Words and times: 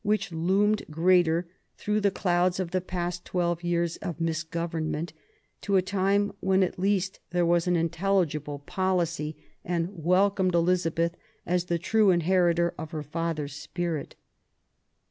which 0.03 0.31
loomed 0.31 0.81
greater 0.89 1.45
through 1.77 2.01
the 2.01 2.09
clouds 2.09 2.59
of 2.59 2.71
the 2.71 2.81
past 2.81 3.23
twelve 3.23 3.63
years 3.63 3.97
of 3.97 4.19
misgovernment, 4.19 5.13
to 5.61 5.75
a 5.75 5.81
time 5.83 6.31
when 6.39 6.63
at 6.63 6.79
least 6.79 7.19
there 7.29 7.45
was 7.45 7.67
an 7.67 7.75
intelligible 7.75 8.57
policy, 8.65 9.37
and 9.63 9.89
welcomed 10.03 10.55
Elizslbeth 10.55 11.13
as 11.45 11.65
the 11.65 11.77
true 11.77 12.09
inheritor 12.09 12.73
of 12.79 12.89
her 12.89 13.03
father 13.03 13.43
s 13.43 13.53
spirit. 13.53 14.15